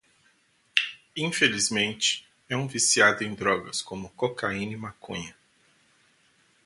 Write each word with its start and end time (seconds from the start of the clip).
Infelizmente 1.15 2.25
é 2.49 2.57
um 2.57 2.65
viciado 2.67 3.23
em 3.23 3.35
drogas 3.35 3.83
como 3.83 4.09
cocaína 4.09 4.73
e 4.73 4.75
maconha 4.75 5.35